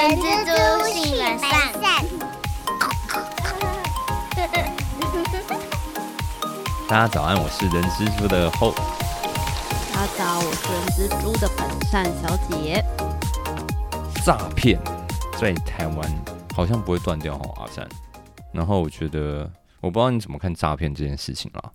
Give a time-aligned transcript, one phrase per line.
[0.08, 0.50] 人蜘蛛
[0.88, 1.50] 性本善。
[6.88, 8.72] 大家早安，我是人蜘蛛的后。
[9.92, 12.82] 大家早，我是人蜘蛛的本善小姐。
[14.24, 14.80] 诈骗
[15.38, 16.24] 在台湾
[16.54, 17.86] 好像不会断掉哦，阿善。
[18.54, 21.72] 然后我觉得，我不知道你怎么看诈骗这件事情啦。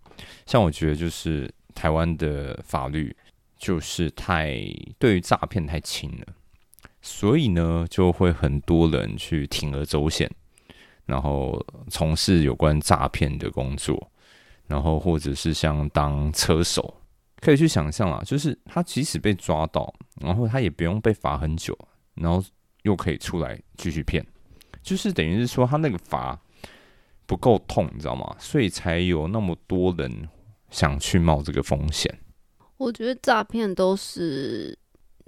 [0.48, 3.16] 像我觉得，就是台湾的法律
[3.60, 4.56] 就是太
[4.98, 6.26] 对于诈骗太轻了。
[7.08, 10.28] 所以呢，就会很多人去铤而走险，
[11.06, 14.12] 然后从事有关诈骗的工作，
[14.66, 17.00] 然后或者是像当车手，
[17.40, 21.78] 可以去想象啊，就是他即使被抓到，然后他也不用被罚很久，
[22.16, 22.44] 然后
[22.82, 24.26] 又可以出来继续骗，
[24.82, 26.36] 就是等于是说他那个罚
[27.28, 28.36] 不够痛，你知道吗？
[28.40, 30.28] 所以才有那么多人
[30.72, 32.12] 想去冒这个风险。
[32.78, 34.76] 我觉得诈骗都是。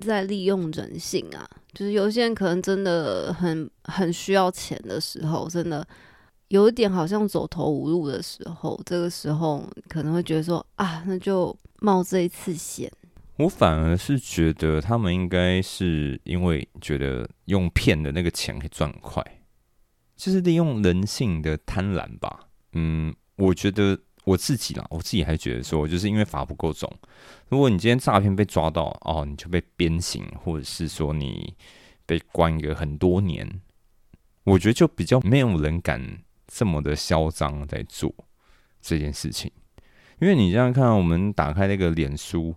[0.05, 5.85] 在利用人性啊，就是有些人可能真的很很需要钱的时候，真的
[6.49, 12.91] 有一点好像走投无路的时候，这个时候可能会觉得说啊，那就冒这一次险。
[13.37, 19.23] 我反而是觉得他们应该是因为觉得用骗的那个钱可以赚快，
[20.15, 22.39] 就是利用人性的贪婪吧。
[22.73, 23.99] 嗯，我觉得。
[24.27, 26.91] 我自己啦，我自己还觉得说，就是因为法不够重。
[27.47, 31.55] 如果你今天诈骗被抓到哦，你就被鞭刑，或者是说你
[32.05, 33.49] 被关一个很多年，
[34.43, 38.13] 我觉得就比较没有人敢这么的嚣张在做
[38.81, 39.49] 这件事情。
[40.19, 42.53] 因为你这样看，我们打开那个脸书，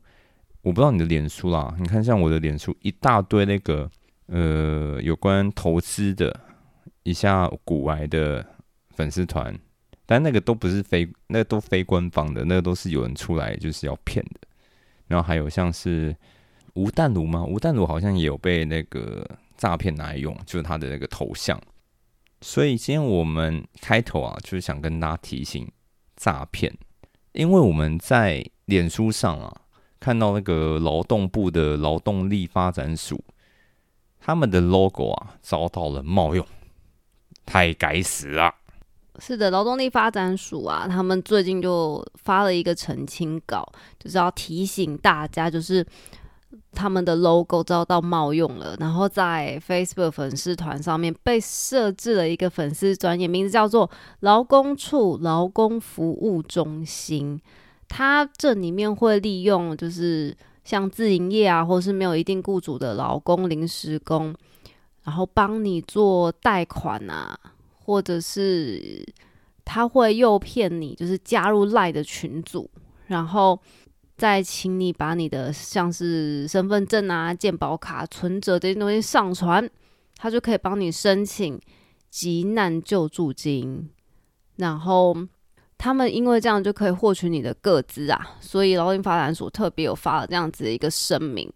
[0.62, 3.88] 我不知道你的脸书啦，你看像我的脸书，一大堆那个
[4.26, 6.40] 呃有关投资的，
[7.04, 8.44] 一下古玩的
[8.88, 9.56] 粉丝团。
[10.10, 14.40] 但那个都不是非，那个都非官方的，那个都是有人出来就是要骗的。
[15.06, 16.12] 然后还有像是
[16.74, 17.44] 吴淡如吗？
[17.44, 19.24] 吴淡如好像也有被那个
[19.56, 21.56] 诈骗拿来用，就是他的那个头像。
[22.40, 25.70] 所以今天我们开头啊，就是想跟大家提醒
[26.16, 26.76] 诈骗，
[27.30, 29.60] 因为我们在脸书上啊
[30.00, 33.22] 看到那个劳动部的劳动力发展署，
[34.18, 36.44] 他们的 logo 啊遭到了冒用，
[37.46, 38.52] 太该死了！
[39.20, 45.86] 是的，劳动力发展署啊，他们最近就发了一个澄清稿，就是要提醒大家，就是
[46.72, 53.88] 他们的 logo 遭到冒用了，然后在 Facebook 粉丝团上面被设置了一个粉丝专业名字叫做
[54.20, 57.38] 劳工处劳工服务中心，
[57.88, 64.34] 它这里面会利用就是像自营业啊，或是没有一定雇主的劳工临时工，
[65.04, 67.38] 然后帮你做贷款啊。
[67.90, 69.04] 或者是
[69.64, 72.70] 他会诱骗你，就是加入赖的群组，
[73.08, 73.60] 然后
[74.16, 79.68] 再请你把你的像是身份证啊、健保卡、存折这些东西上传，
[80.14, 81.60] 他就可以帮你申请
[82.08, 83.90] 急难救助金。
[84.58, 85.16] 然后
[85.76, 91.52] 他们因为这样就可以获取你的个资啊，所以劳动发展署特别有发了这样子的一个声明。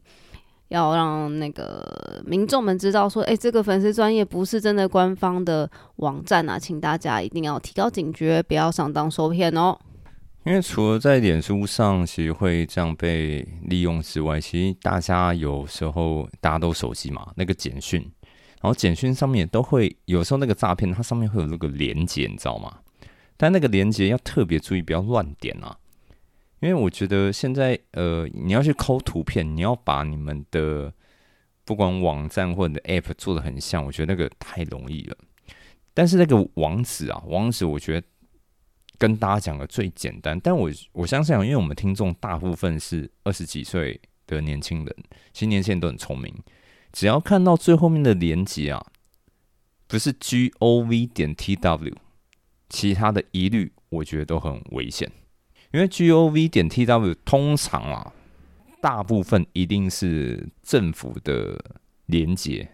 [0.74, 9.78] 要让那个民众们知道，说，哎，这个粉丝专业不是真的官方的网站啊，请大家一定要提高警觉，不要上当受骗哦。
[10.44, 18.02] 因为除了在脸书上其实会这样被利用之外，其实大家有时候大家都手机嘛，那个简讯，
[18.60, 22.70] 然后简讯上面都会有时候那个诈骗，它上面会有那个连接，你知道吗？
[23.36, 25.74] 但那个连接要特别注意，不要乱点啊。
[26.64, 30.91] 因为我觉得现在，呃，你要去抠图片，你要把你们的
[31.62, 35.16] 不管网站或者 App 做的很像，我觉得那个太容易了。
[35.92, 38.06] 但是那个网址啊，网址我觉得
[38.97, 40.41] 跟大家讲的最简单。
[40.41, 44.96] 但我我相信，因为我们听众大部分是二十几岁的年轻人，
[45.34, 46.34] 其实年轻人都很聪明，
[46.92, 48.86] 只要看到最后面的连接啊，
[49.86, 51.94] 不是 G O V 点 T W，
[52.70, 55.12] 其他的一律我觉得都很危险。
[55.74, 58.12] 因为 G O V 点 T W 通常啊，
[58.80, 61.60] 大部分一定是政府的
[62.06, 62.69] 连接，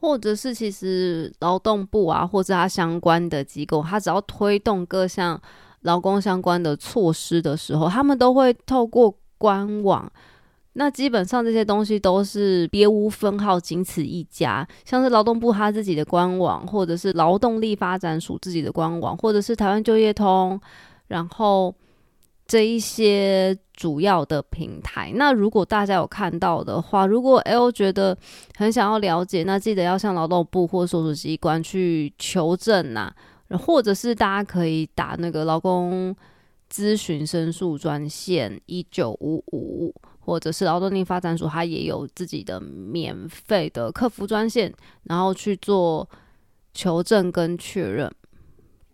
[0.00, 5.40] 或者是其实劳动部啊，或者它相关的机构，它只要推动各项
[5.82, 10.10] 劳工相关的措施的时候，他们都会透过官网。
[10.72, 14.66] 那基本上这些东西都是别无分号，仅此一家。
[14.84, 20.60] 像是劳动部他自己的官网，或者是劳动力发展署自己的官网，或者是台湾就业通，
[21.06, 21.72] 然后。
[22.48, 28.16] 这一些主要的平台，那如果大家有看到的话，如果 L 觉得
[28.56, 33.12] 很想要了解，那记得要向劳动部或所属机关去求证呐，
[33.50, 36.16] 或者是大家可以打那个劳工
[36.72, 44.72] 咨询申诉专线一九五五，或者是劳动力发展署，它也有自己的免费的客服专线，
[45.02, 46.08] 然后去做
[46.72, 48.10] 求证跟确认，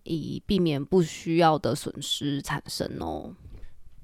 [0.04, 3.34] 以避免不需要的损失产生哦。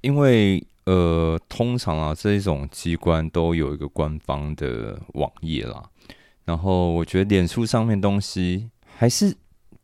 [0.00, 5.82] 因为呃，通常啊，这一种机关都有一个官方的网页啦。
[6.44, 9.32] 然后我觉得脸书上面东西还是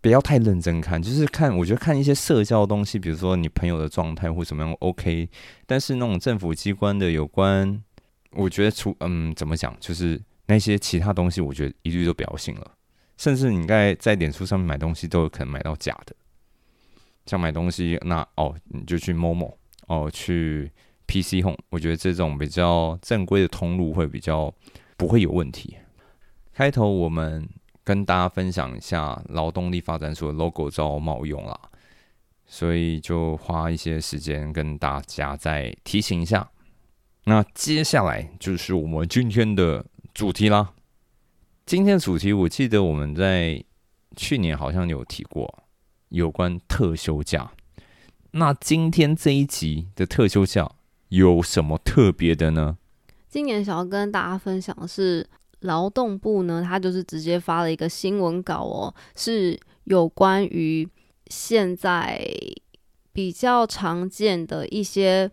[0.01, 5.29] 不要太认真看，就是看我觉得看一些社交的东西，比如说你朋友的状态或怎么样，OK。
[5.67, 7.83] 但是那种政府机关的有关，
[8.33, 12.73] 我觉得除嗯怎么讲，就是那些其他东西，我觉得一律都不要信了。
[13.17, 16.15] 甚至你在在脸书上面买东西，都有可能买到假的。
[17.25, 19.59] 像买东西，那哦你就去某某
[19.89, 20.71] 哦去
[21.07, 24.55] PC Home，我觉得这种比较正规的通路会比较
[24.97, 25.77] 不会有问题。
[26.53, 27.49] 开头我们
[27.83, 31.59] 跟大家分享一下劳动力发展所的 logo 遭冒用啦，
[32.47, 36.49] 所以就花一些时间跟大家再提醒一下。
[37.25, 39.85] 那接下来就是我们今天的
[40.15, 40.73] 主题啦。
[41.67, 43.61] 今天的主题我记得我们在
[44.15, 45.65] 去年好像有提过
[46.11, 47.51] 有关特休假。
[48.31, 50.71] 那今天这一集的特休假
[51.09, 52.79] 有什么特别的呢？
[53.29, 55.29] 今年想要跟大家分享的是。
[55.61, 60.87] 劳动部呢，他就是直接发了一个新闻稿哦，是有关于
[61.29, 62.23] 现在
[63.11, 65.29] 比较常见的一些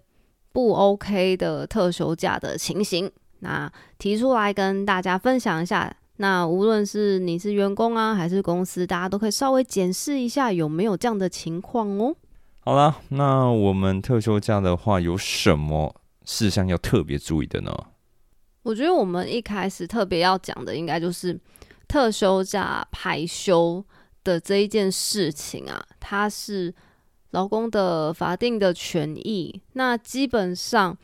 [0.54, 5.94] 不 OK 的特休假的情形，那提出来跟大家分享一下。
[6.18, 12.16] 那无论是你是员工啊，还是公司，大家都可以稍微检视一下有没有这样的情况哦。
[12.60, 17.72] 好了，那我们特休假的话，有什么事项要特别注意的呢？
[18.62, 21.38] 我觉得我们一开始特别要讲的，应该就是
[21.88, 23.84] 特休假排休
[24.24, 26.74] 的这一件事情啊，它是
[27.32, 29.62] 劳工的法定的权益。
[29.74, 30.98] 那基本上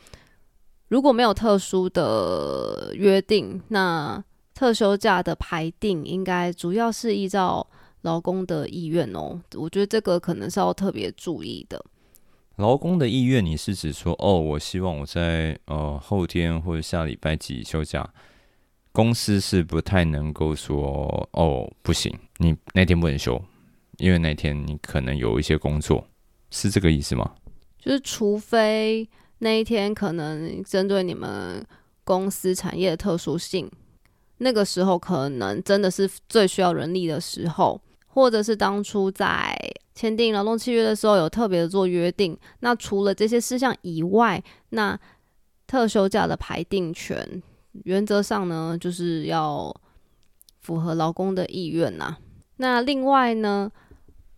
[0.87, 4.23] 如果没有特殊的约定，那
[4.59, 7.65] 特休假的排定应该主要是依照
[8.01, 9.39] 劳工的意愿哦。
[9.55, 11.81] 我觉得这个可能是要特别注意的。
[12.57, 18.13] 劳工的意愿，你是指说，哦，我希望我在呃后天或者下礼拜几休假，
[18.91, 23.41] 公司是不太能够说，哦，不行，你那天不能休，
[23.97, 26.05] 因为那天你可能有一些工作，
[26.51, 27.33] 是这个意思吗？
[27.77, 31.65] 就是除非那一天可能针对你们
[32.03, 33.71] 公司产业的特殊性，
[34.39, 37.79] 那个时候可能真的是最需要人力的时候。
[38.11, 39.55] 或者是当初在
[39.93, 44.99] 签订劳动契约的时候有特别的做约定，那除了这些事项以外，那
[45.67, 47.41] 特休假的排定权
[47.83, 49.73] 原则上呢，就是要
[50.59, 52.17] 符合劳工的意愿呐。
[52.57, 53.71] 那另外呢，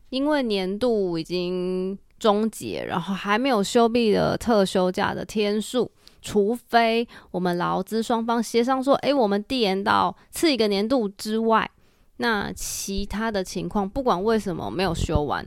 [0.09, 5.89] 因为年度已经终结，然后还没有休毕的特休假的天数，
[6.21, 11.69] 除非我们劳资双方协商说，诶，我们递延到次一个年度之外。
[12.17, 15.43] 那其他的情况，不管为什么没有休完，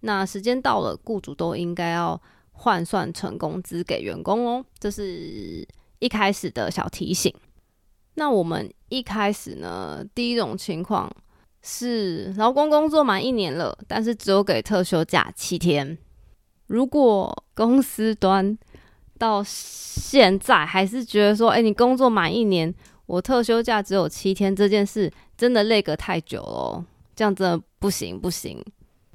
[0.00, 2.20] 那时间到了，雇主都应该要
[2.52, 4.64] 换算成工资给员工哦。
[4.78, 5.66] 这是
[5.98, 7.34] 一开始的小提醒。
[8.14, 11.10] 那我们一开始呢，第一种情况
[11.62, 15.98] 是劳工工作满一年了，但是只有给特休假七天。
[16.68, 18.56] 如果公司端
[19.20, 22.74] 到现在还是觉得说，哎，你工作满一年。
[23.04, 26.84] 我特休假只有七天，这件事真的累个太久了，
[27.14, 28.64] 这样真的不行不行。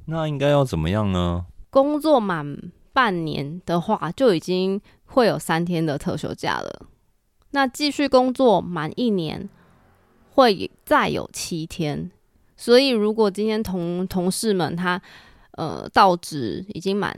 [0.05, 1.45] 那应该要怎么样呢？
[1.69, 2.57] 工作满
[2.91, 6.85] 半年的话，就已经会有三天的特休假了。
[7.51, 9.49] 那继续工作满一年，
[10.33, 12.11] 会再有七天。
[12.57, 15.01] 所以，如果今天同同事们他
[15.51, 17.17] 呃到职已经满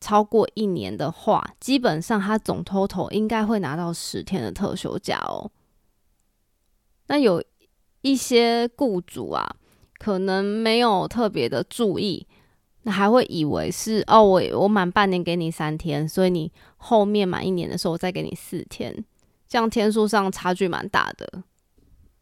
[0.00, 5.50] 超过一年的话，基本上他总 total 应该会拿到十天的特休假哦。
[7.08, 7.42] 那有
[8.02, 9.56] 一些雇主啊，
[9.98, 12.26] 可能没有特别的注意，
[12.82, 19.04] 那还会以为是哦，我我满半年给你三天，所以你后面满一年的时候我再给你四天，
[19.48, 21.42] 这样天数上差距蛮大的。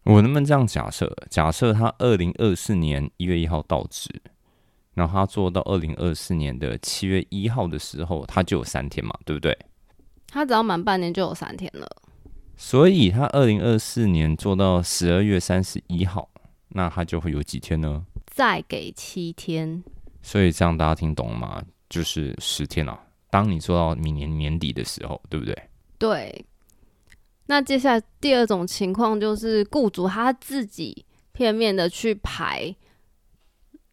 [0.05, 1.15] 我能不能这样假设？
[1.29, 4.09] 假设他二零二四年一月一号到职，
[4.97, 9.55] 然后他做到二零二四年的七月一号的时候，他就有三天嘛，对不对？
[10.29, 11.87] 他只要满半年就有三天了。
[12.57, 16.31] 所以他二零二四年做到十二月三十一号，
[16.71, 18.07] 那他就会有几天呢？
[18.25, 19.85] 再给七天。
[20.23, 21.63] 所以这样大家听懂了吗？
[21.91, 22.99] 就是十天了。
[23.29, 25.55] 当你做到明年年底的时候，对不对？
[25.99, 26.47] 对。
[27.49, 32.75] 那接下来第二种情况就是雇主他自己片面的去排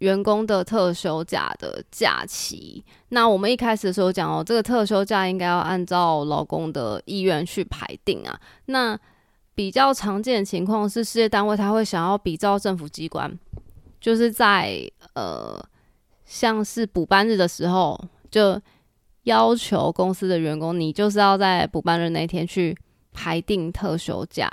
[0.03, 2.83] 员工的特休假的假期。
[3.10, 8.38] 那我们一开始的时候讲哦，这个特休假应该要按照劳工的意愿去排定啊。
[8.65, 9.00] 那
[9.55, 13.31] 比较常见的情况是，事业单位他会想要比照政府机关，
[14.01, 14.77] 就是在
[15.13, 15.57] 呃，
[16.25, 17.98] 像是补班日的时候，
[18.29, 18.60] 就
[19.24, 22.77] 要求公司的员工，你就是要在补班日那天去
[23.13, 24.51] 排定特休假，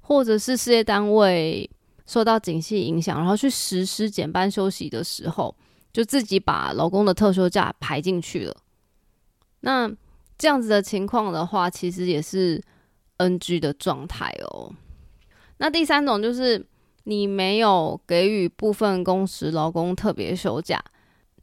[0.00, 1.68] 或者是事业单位
[2.06, 5.54] 受到景气影响，然后去实施减班休息的时候，
[5.92, 8.56] 就自己把劳工的特休假排进去了。
[9.60, 9.90] 那
[10.36, 12.62] 这样子的情况的话，其实也是。
[13.18, 14.72] NG 的状态哦。
[15.58, 16.66] 那第三种就是
[17.04, 20.82] 你没有给予部分工时劳工特别休假，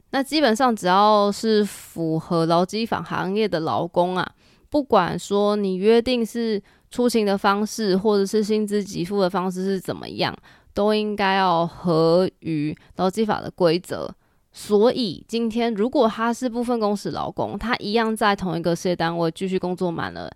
[0.09, 4.33] 那基本上只要是符合劳基法行业的劳工啊，
[4.69, 6.61] 不管说你约定是
[6.91, 10.35] 出勤的方式或者是薪资给付的方式是怎么样，
[10.75, 14.13] 都应该要合于劳基法的规则。
[14.51, 20.29] 所以今天如果他是部分工时劳工，他一样在同一个事业单位继续工作满了。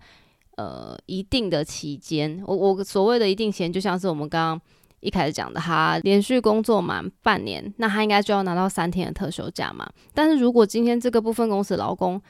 [0.57, 4.61] 呃，一定的期间，我我所谓的一定期间，就像是我们刚刚
[5.01, 9.85] 一开始讲的，他连续工作满半年，那他应该就要拿到三天的特休假嘛。
[10.13, 12.21] 但是如果今天这个部分公司劳工，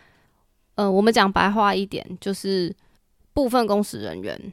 [0.73, 2.75] 呃，我们讲白话一点，就是
[3.35, 4.51] 部分工时人员，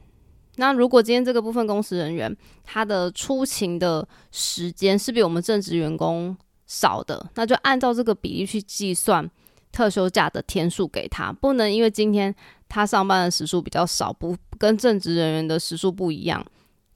[0.57, 6.37] 那如果今天这个部分工时人员他的出勤的时间是比我们正职员工
[6.67, 9.27] 少的，那就按照这个比例去计算
[9.71, 12.35] 特休假的天数给他，不能因为今天。
[12.69, 16.43] 他上班的时数比较少，不跟正职人员的时数不一样，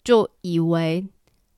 [0.04, 1.06] 就以为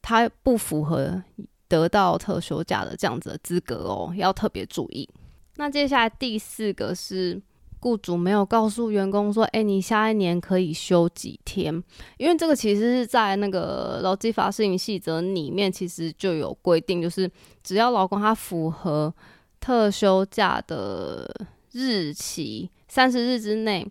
[0.01, 1.23] 他不符合
[1.69, 5.07] 得到特休假的这样子的资格哦，要特别注意。
[5.55, 7.41] 那接下来第四个是
[7.79, 11.73] 雇主没有告诉员工说，哎，你下一年可以休几天？
[12.17, 17.29] 因为这个其实是在那个劳基法施行细则里面，其实就有规定，就是
[17.63, 19.13] 只要劳工他符合
[19.59, 23.87] 特休假的日期三十日之内。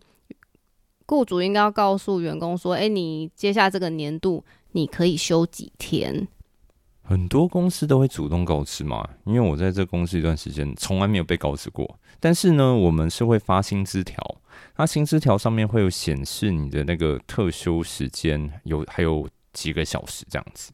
[1.07, 6.29] 雇主应该要告诉员工说：“哎，你接下这个年度你可以休几天？”
[7.03, 11.99] 很多公司都会主动告知嘛，因为我在这公司一段时间从来没有被告知过。
[12.21, 14.23] 但是呢，我们是会发薪资条，
[14.77, 20.73] 那薪资条上面会有显示你的那个特休时间有还有几个小时这样子。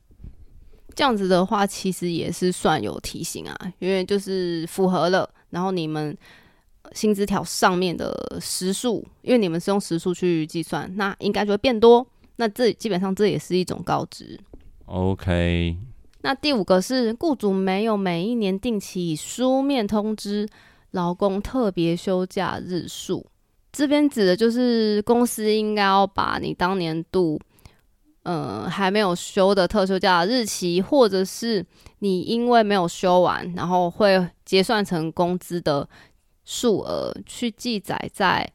[0.95, 6.17] 这样子的话，其实也是算有提醒啊，因为就是符合了，然后你们。
[6.93, 12.07] 薪资条上面的时数，因为你们是用时数去计算，那应该就会变多。
[12.37, 14.39] 那这基本上这也是一种告知。
[14.85, 15.79] OK。
[16.21, 20.47] 那第五个是雇主没有每一年定期以书面通知
[20.95, 23.25] 劳工特别休假日数，
[23.71, 27.39] 这边指的就是公司应该要把你当年度，
[28.25, 31.65] 呃，还没有休的特休假日期，或者是
[32.01, 35.89] 你因为没有休完，然后会结算成工资的。
[36.47, 38.47] 数额去记载在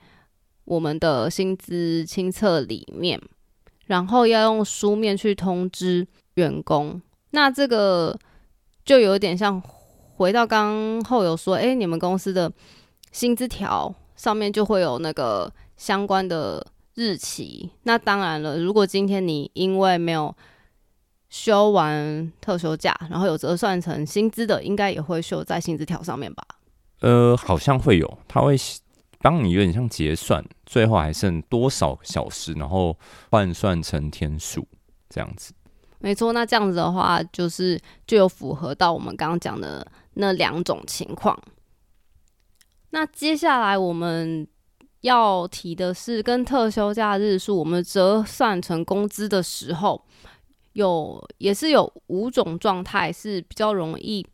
[0.65, 3.19] 我们的薪资清册里面，
[3.88, 7.01] 然后要用书面去通知员工。
[7.31, 8.15] 那这个
[8.86, 9.60] 就有点像
[10.19, 12.51] 回到刚后有说，哎，你们公司的
[13.13, 16.61] 薪资条上面就会有那个相关的
[16.95, 17.71] 日期。
[17.83, 20.35] 那当然了，如果今天你因为没有
[21.29, 26.43] 休完特休假，然后有折算成薪资的，应该也会秀在薪资条上面吧？
[26.99, 28.57] 呃，好像会有，他会
[29.19, 32.93] 帮你有点像结算，最后还剩多少小时，然后
[33.31, 34.67] 换算成天数
[35.09, 35.53] 这样子。
[36.01, 39.85] 没错，那这样子的话，就是就有符合到我们刚刚讲的
[40.19, 41.41] 那两种情况。
[42.91, 44.47] 那接下来我们
[45.01, 50.05] 要提的是，跟特休假日数我们折算成工资的时候，
[50.73, 54.25] 有也是有五种状态是比较容易。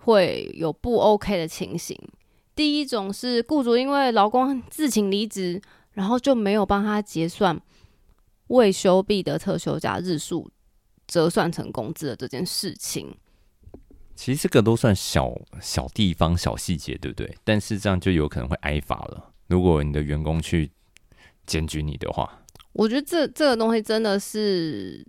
[0.00, 1.94] 会有不 OK 的情形。
[2.54, 5.60] 第一种是雇主因为劳工自请离职，
[5.92, 7.60] 然后就没有帮他结算
[8.46, 10.48] 未休毕的特休假日数，
[11.06, 13.14] 折算成工资的这件事情。
[14.18, 17.36] 其实这个都算小小地方、小细节，对不对？
[17.44, 19.30] 但是这样就有可能会挨罚了。
[19.46, 20.68] 如果你的员工去
[21.46, 22.28] 检举你的话，
[22.72, 25.06] 我觉得这这个东西真的是。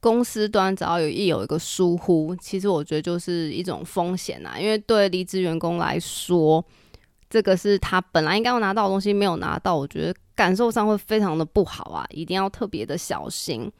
[0.00, 4.54] 公司端只要有一有一个疏忽，其实我觉得就是一种风险呐。
[4.60, 6.62] 因为对离职员工来说，
[7.30, 13.72] 这个是他本来应该要拿到的东西没有拿到，我觉得感受上会非常的不好啊，一定要特别的小心。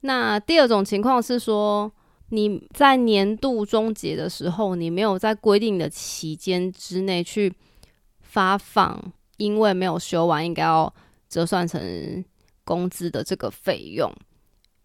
[0.00, 1.92] 那第二种情况是说，
[2.30, 7.52] 你在年度终结的时候，你没有在规定的期间之内去
[8.20, 10.92] 发放，因为没有修完应该要
[11.28, 12.24] 折算成
[12.64, 14.12] 工资的这个费用。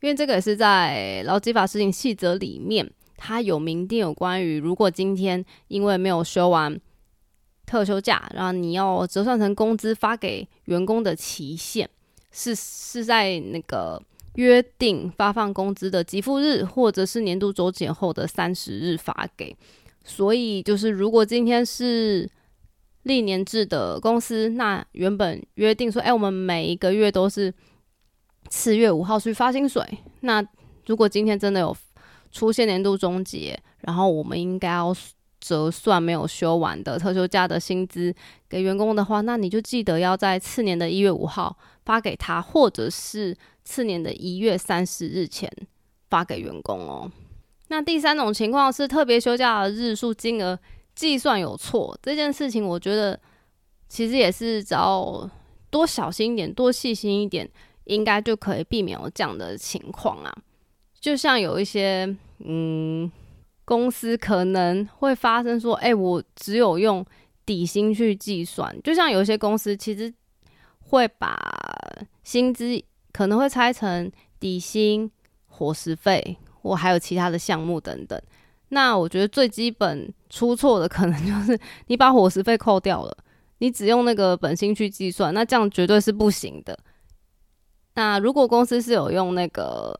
[0.02, 6.80] 因为这个也是在劳基法施行细则里面，它有明定有关于，如果今天因为没有休完
[7.66, 11.90] 特休假，然后你要折算成工资发给员工的期限，
[12.32, 14.02] 是是在那个
[14.36, 19.56] 约定发放工资的给付日，或者是年度周检后的三十日发给。
[20.04, 22.30] 所以就是，如果今天是
[23.04, 27.54] 历年制的公司，那原本约定说，哎，我们每一个月都是
[28.50, 29.84] 次月五号去发薪水。
[30.22, 30.44] 那
[30.88, 31.76] 如果今天真的有
[32.32, 34.96] 出现年度终结，然后我们应该要
[35.40, 38.14] 折算没有休完的特休假的薪资
[38.50, 45.52] 给员工的话，那你就记得要在次年的一月五号发给他，或者是次年的一月三十日前
[46.10, 47.12] 发给员工哦。
[47.68, 50.60] 那第三种情况是特别休假的日数金额。
[50.94, 53.18] 计算有错这件事情，我觉得
[53.88, 55.28] 其实也是只要
[55.70, 57.50] 多小心一点、多细心一点，
[57.86, 60.32] 应该就可以避免有这样的情况啊。
[61.00, 62.06] 就像有一些
[62.40, 63.10] 嗯
[63.64, 67.04] 公司可能会发生说，哎，我只有用
[67.46, 70.14] 底薪去计算，就像有一些公司其实
[70.82, 71.40] 会把
[72.22, 72.68] 薪资
[73.12, 75.10] 可能会拆成底薪、
[75.48, 78.20] 伙食费，或还有其他的项目等等。
[78.70, 83.18] 那我觉得最基本出错的可能就是你把伙食费扣掉了，
[83.58, 86.78] 你只用那个本薪去计算，那这样绝对是不行的。
[87.96, 90.00] 那如果公司是有用那个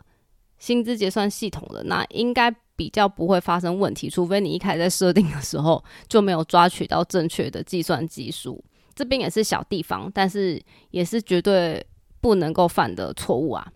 [0.58, 8.64] 薪资结算系统的，那应该比较不会发生问题，除非你一开始在设定的时候就没有抓取到正确的计算技术。
[8.96, 11.86] 这边也是小地方，但是也是绝对
[12.22, 13.68] 不能够犯的错误啊。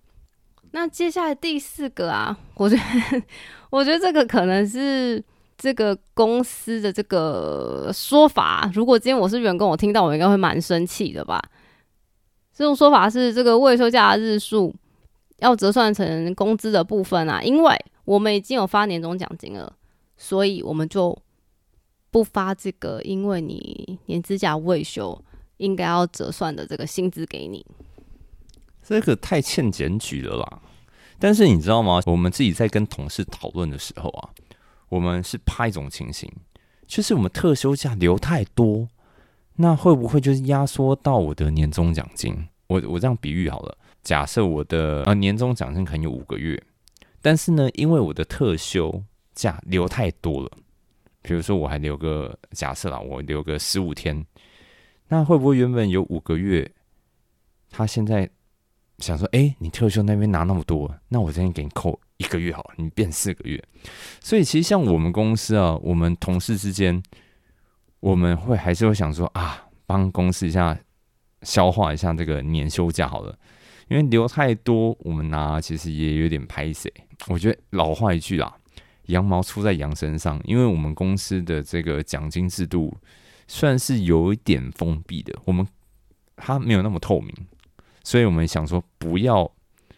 [0.72, 3.24] 那接下来第四个啊，我觉得，
[3.72, 5.24] 我觉得这个可能是
[5.58, 8.70] 这个公司的这个说法。
[8.74, 11.42] 如果今天我是员工，我听到我应该会蛮生气的吧。
[12.54, 14.74] 这种说法是这个未休假日数
[15.40, 19.74] 要折算成工资的部分啊，因为我们已经有发年终奖金了，
[20.18, 21.18] 所以我们就
[22.12, 25.22] 不发这个，因为你年资假未休
[25.58, 27.66] 应该要折算的这个薪资给你。
[28.88, 30.62] 这个太欠检举了啦！
[31.18, 32.01] 但是你知道吗？
[32.06, 34.29] 我们自己在跟同事讨论的时候啊，
[34.90, 36.31] 我们是怕一种情形，
[36.86, 38.88] 就是我们特休假留太多，
[39.55, 42.48] 那会不会就是压缩到我的年终奖金？
[42.68, 46.62] 我我这样比喻好了，假设我的呃年终奖金可能有五个月，
[47.24, 50.51] 但是呢，因为我的特休假留太多了，
[51.24, 54.24] 比如说我还留个假设啦，我留个十五天，
[55.07, 56.72] 那会不会原本有五个月，
[57.72, 58.29] 他现在？
[59.00, 63.62] 想说，哎，你特休那边拿那么多，那我这边给你扣一个月好了，你变四个月。
[64.22, 67.03] 所以其实像我们公司啊，我们同事之间，
[68.00, 70.79] 我们会还是会想说啊，帮公司一下
[71.42, 73.38] 消化一下这个年休假好了，
[73.90, 76.92] 因为留太多，我们拿其实也有点拍谁。
[77.27, 78.55] 我觉得老话一句啦，
[79.08, 82.96] 羊毛出在羊身上，因为我们公司的这个奖金制度
[83.48, 85.68] 算是有一点封闭的，我们
[86.38, 87.34] 它没有那么透明。
[88.05, 89.51] 所以我们想说，不要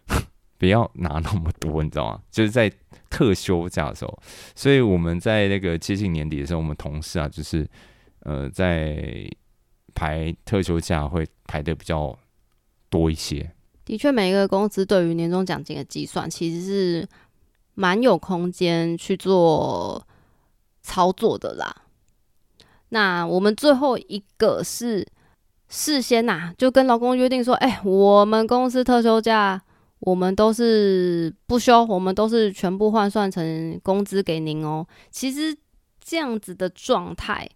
[0.57, 2.21] 不要拿那么多，你知道吗？
[2.31, 2.71] 就是在
[3.09, 4.19] 特休假的时候，
[4.55, 7.67] 所以我们在那个接近年底的时候，我们同事啊，就是
[8.21, 9.29] 呃，在
[9.93, 12.17] 排特休假会排的比较
[12.89, 13.51] 多一些。
[13.83, 17.07] 的确，每一个公司对于年终奖金的计算，其实是
[17.73, 20.07] 蛮有空间去做
[20.81, 21.83] 操作的啦。
[22.89, 25.05] 那我们最后一个是。
[25.69, 29.61] 事先呐，就跟劳工约定说，哎，我们公司特休假，
[29.99, 34.87] 我们都是不休，我们都是全部换算成工资给您哦。
[35.11, 35.53] 其实
[36.01, 37.49] 这样子的状态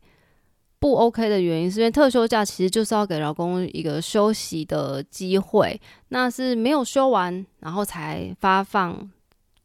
[0.78, 9.10] 不 OK 的原因，是因为特休假其实就是要给劳工一个休息的机会，那是没有休完，然后才发放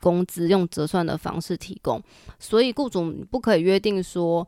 [0.01, 2.01] 工资，用折算的方式提供，
[2.39, 4.47] 所以雇主不可以约定说。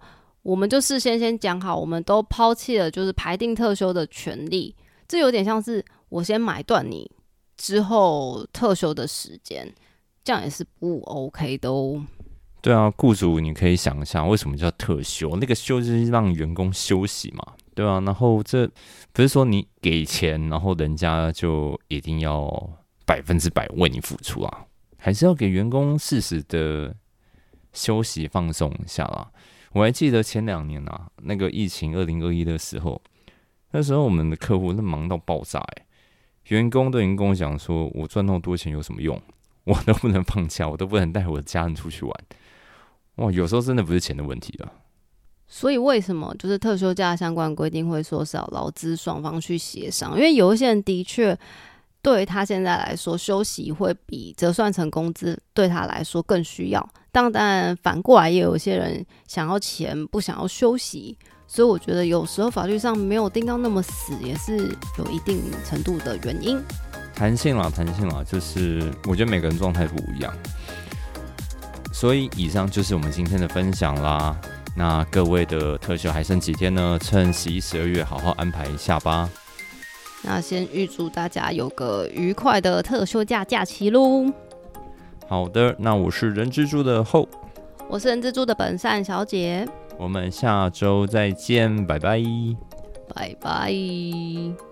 [0.48, 4.74] 我们就事先先讲好，我们都抛弃了就是排定特休的权利，
[5.06, 7.10] 这有点像是我先买断你
[7.58, 9.70] 之后特休的时间，
[10.24, 12.02] 这样也是不 OK 的哦。
[12.62, 15.36] 对啊，雇主你可以想一下，为什么叫特休？
[15.36, 18.00] 那个休就是让员工休息嘛，对啊。
[18.06, 18.66] 然后这
[19.12, 22.48] 不是说你给钱，然后人家就一定要
[23.04, 24.64] 百分之百为你付出啊，
[24.96, 26.96] 还是要给员工适时的
[27.74, 29.30] 休息放松一下啦。
[29.72, 33.00] 我还记得前两年啊，那个疫情二零二一的时候，
[33.72, 35.86] 那时候我们的客户那忙到爆炸哎，
[36.48, 39.20] 员工都已经跟我讲说，我赚那么多钱有什么用？
[39.64, 42.14] 我都不能放假，我都不能带我的家人出去玩。
[43.16, 44.72] 哇，有时候真的不是钱的问题了。
[45.46, 50.14] 所以为什么就是特休假相关规定会说是要劳资双方去协商？
[50.16, 51.38] 因为有一些人的确
[52.00, 56.88] 对他现在来说，休息会比折算成工资对他来说更需要。
[57.22, 64.56] 当然反过来也有些人想要钱不想要休息，所以我觉得有时候法律上没有定到那么死，也是
[64.98, 66.62] 有一定程度的原因。
[67.14, 70.32] 弹性啦，弹性啦，就是我觉得每个人状态不一样。
[71.92, 74.38] 所以以上就是我们今天的分享啦。
[74.76, 76.96] 那各位的特休还剩几天呢？
[77.02, 79.28] 趁十一、十二月好好安排一下吧。
[80.22, 84.32] 那先预祝大家有个愉快的特休假假期喽。
[85.28, 87.28] 好的，那我是人蜘蛛的后，
[87.88, 92.22] 我是人蜘蛛的本善小姐，我们下周再见，拜拜，
[93.14, 94.67] 拜拜。